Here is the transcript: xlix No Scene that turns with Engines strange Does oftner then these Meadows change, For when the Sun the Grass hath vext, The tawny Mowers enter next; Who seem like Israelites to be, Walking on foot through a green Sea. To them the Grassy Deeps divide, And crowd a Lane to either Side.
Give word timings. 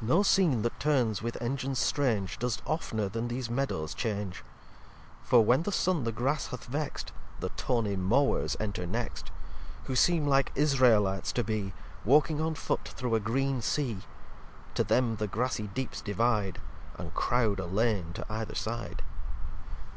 xlix 0.00 0.06
No 0.06 0.22
Scene 0.22 0.62
that 0.62 0.78
turns 0.78 1.22
with 1.22 1.36
Engines 1.42 1.80
strange 1.80 2.38
Does 2.38 2.58
oftner 2.68 3.10
then 3.10 3.26
these 3.26 3.50
Meadows 3.50 3.94
change, 3.94 4.44
For 5.24 5.44
when 5.44 5.64
the 5.64 5.72
Sun 5.72 6.04
the 6.04 6.12
Grass 6.12 6.46
hath 6.46 6.66
vext, 6.66 7.10
The 7.40 7.48
tawny 7.56 7.96
Mowers 7.96 8.56
enter 8.60 8.86
next; 8.86 9.32
Who 9.86 9.96
seem 9.96 10.24
like 10.24 10.52
Israelites 10.54 11.32
to 11.32 11.42
be, 11.42 11.72
Walking 12.04 12.40
on 12.40 12.54
foot 12.54 12.86
through 12.86 13.16
a 13.16 13.18
green 13.18 13.60
Sea. 13.60 13.98
To 14.76 14.84
them 14.84 15.16
the 15.16 15.26
Grassy 15.26 15.66
Deeps 15.66 16.00
divide, 16.00 16.60
And 16.96 17.12
crowd 17.14 17.58
a 17.58 17.66
Lane 17.66 18.12
to 18.12 18.26
either 18.32 18.54
Side. 18.54 19.02